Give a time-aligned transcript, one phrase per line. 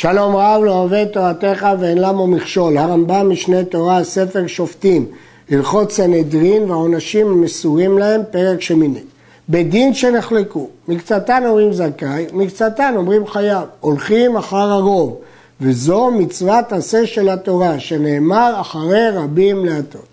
[0.00, 2.78] שלום רב לא אוהב תורתך ואין למו מכשול.
[2.78, 5.06] הרמב"ם משנה תורה, ספר שופטים,
[5.50, 9.00] הלכות סנהדרין והעונשים המסורים להם, פרק שמיני.
[9.48, 15.18] בדין שנחלקו, מקצתן אומרים זכאי, מקצתן אומרים חייב, הולכים אחר הרוב,
[15.60, 20.08] וזו מצוות עשה של התורה, שנאמר אחרי רבים להטות.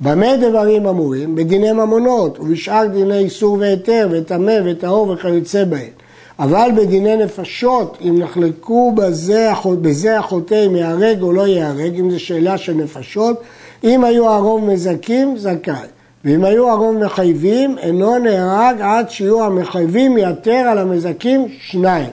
[0.00, 1.34] במה דברים אמורים?
[1.34, 5.90] בדיני ממונות, ובשאר דיני איסור והיתר, וטמא וטהור וכיוצא בהן.
[6.38, 9.50] אבל בדיני נפשות, אם נחלקו בזה,
[9.80, 13.42] בזה החוטא אם ייהרג או לא ייהרג, אם זו שאלה של נפשות,
[13.84, 15.74] אם היו הרוב מזכים, זכאי.
[16.24, 22.10] ואם היו הרוב מחייבים, אינו נהרג עד שיהיו המחייבים יתר על המזכים שניים.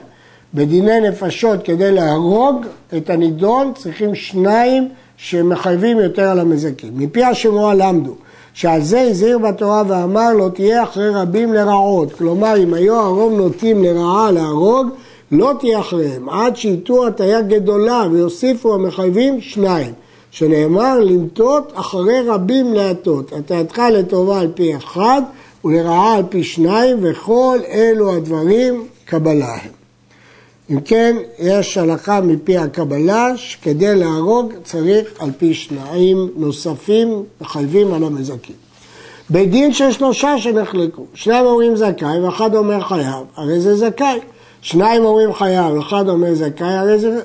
[0.54, 2.66] בדיני נפשות, כדי להרוג
[2.96, 6.92] את הנידון, צריכים שניים שמחייבים יותר על המזכים.
[6.94, 8.14] מפי השמועה למדו.
[8.56, 12.12] שעל זה הזהיר בתורה ואמר לא תהיה אחרי רבים לרעות.
[12.12, 14.86] כלומר, אם היו הרוב נוטים לרעה להרוג,
[15.32, 19.92] לא תהיה אחריהם, עד שייטו הטיה גדולה ויוסיפו המחייבים שניים.
[20.30, 23.32] שנאמר לנטות אחרי רבים להטות.
[23.32, 25.22] הטעתך לטובה על פי אחד
[25.64, 29.85] ולרעה על פי שניים, וכל אלו הדברים קבלה הם.
[30.70, 38.04] אם כן, יש הלכה מפי הקבלה שכדי להרוג צריך על פי שניים נוספים מחייבים על
[38.04, 38.56] המזכים.
[39.30, 44.18] בדין של שלושה שנחלקו, שניים אומרים זכאי ואחד אומר חייב, הרי זה זכאי.
[44.62, 47.20] שניים אומרים חייב ואחד אומר זכאי, הרי זה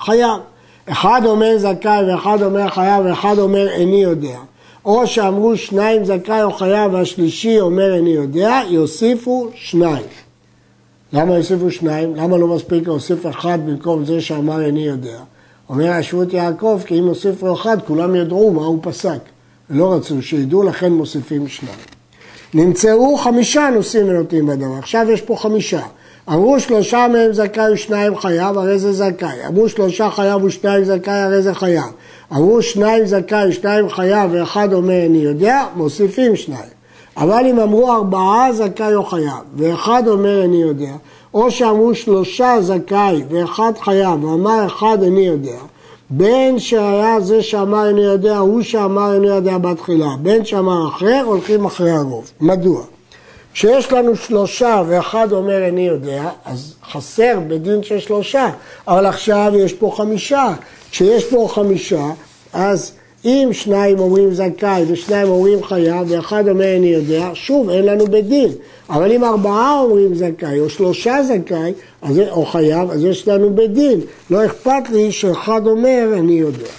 [0.00, 0.40] חייב.
[0.86, 4.38] אחד אומר זכאי ואחד אומר חייב ואחד אומר איני יודע.
[4.84, 10.04] או שאמרו שניים זכאי או חייב והשלישי אומר איני יודע, יוסיפו שניים.
[11.12, 12.16] למה הוסיפו שניים?
[12.16, 15.18] למה לא מספיק להוסיף אחד במקום זה שאמר איני יודע?
[15.68, 19.18] אומר השבות יעקב, כי אם הוסיפו אחד, כולם ידעו מה הוא פסק.
[19.70, 21.78] לא רצו שידעו, לכן מוסיפים שניים.
[22.54, 24.78] נמצאו חמישה נושאים ונותנים בדבר.
[24.78, 25.82] עכשיו יש פה חמישה.
[26.28, 29.46] אמרו שלושה מהם זכאי ושניים חייב, הרי זה זכאי.
[29.46, 31.84] אמרו שלושה חייב ושניים זכאי, הרי זה חייב.
[32.32, 36.79] אמרו שניים זכאי ושניים חייב ואחד אומר אני יודע, מוסיפים שניים.
[37.20, 40.92] אבל אם אמרו ארבעה זכאי או חייב, ואחד אומר איני יודע,
[41.34, 45.58] או שאמרו שלושה זכאי ואחד חייב, ואמר אחד איני יודע,
[46.10, 51.64] בין שהיה זה שאמר איני יודע, הוא שאמר איני יודע בתחילה, בין שאמר אחר, הולכים
[51.64, 52.30] אחרי הרוב.
[52.40, 52.82] מדוע?
[53.52, 58.48] כשיש לנו שלושה ואחד אומר איני יודע, אז חסר בדין של שלושה,
[58.88, 60.52] אבל עכשיו יש פה חמישה.
[60.90, 62.04] כשיש פה חמישה,
[62.52, 62.92] אז
[63.24, 68.28] אם שניים אומרים זכאי ושניים אומרים חייב ואחד אומר אני יודע, שוב אין לנו בית
[68.28, 68.48] דין.
[68.90, 71.72] אבל אם ארבעה אומרים זכאי או שלושה זכאי
[72.02, 74.00] אז, או חייב, אז יש לנו בית דין.
[74.30, 76.70] לא אכפת לי שאחד אומר אני יודע.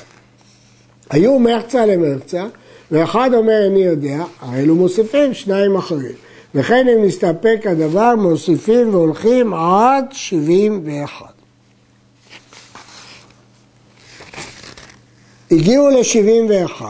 [1.10, 2.46] היו מרצה למרצה
[2.92, 6.16] ואחד אומר אני יודע, האלו מוסיפים שניים אחרים.
[6.56, 11.41] וכן אם נסתפק הדבר מוסיפים והולכים עד 71.
[15.52, 16.82] הגיעו ל-71,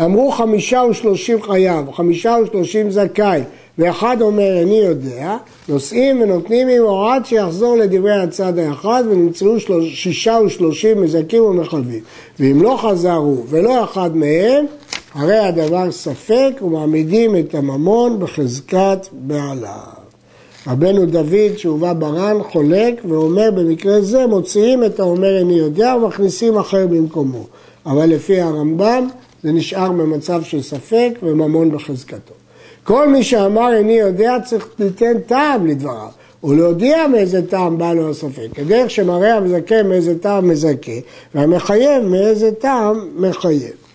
[0.00, 3.42] אמרו חמישה ושלושים חייב, חמישה ושלושים זכאי,
[3.78, 5.36] ואחד אומר אני יודע,
[5.68, 9.54] נוסעים ונותנים עם הוראת שיחזור לדברי הצד האחד ונמצאו
[9.94, 12.00] שישה ושלושים מזכים ומחלבים.
[12.40, 14.66] ואם לא חזרו ולא אחד מהם,
[15.14, 20.09] הרי הדבר ספק ומעמידים את הממון בחזקת בעליו.
[20.66, 26.86] רבנו דוד שהובא ברן חולק ואומר במקרה זה מוציאים את האומר איני יודע ומכניסים אחר
[26.86, 27.46] במקומו
[27.86, 29.08] אבל לפי הרמב"ם
[29.42, 32.34] זה נשאר במצב של ספק וממון בחזקתו.
[32.84, 36.08] כל מי שאמר איני יודע צריך ליתן טעם לדבריו
[36.44, 38.48] ולהודיע מאיזה טעם בא לו הספק.
[38.54, 40.92] כדרך שמראה המזכה מאיזה טעם מזכה
[41.34, 43.89] והמחייב מאיזה טעם מחייב.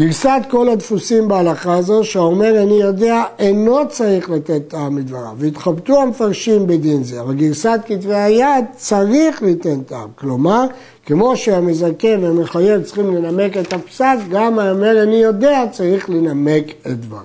[0.00, 6.66] גרסת כל הדפוסים בהלכה הזו שאומר אני יודע אינו צריך לתת טעם מדבריו והתחבטו המפרשים
[6.66, 10.08] בדין זה אבל גרסת כתבי היד צריך ליתן טעם.
[10.14, 10.66] כלומר
[11.06, 17.24] כמו שהמזכה והמחייב צריכים לנמק את הפסק גם האומר אני יודע צריך לנמק את דבריו.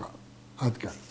[0.61, 1.04] עד כאן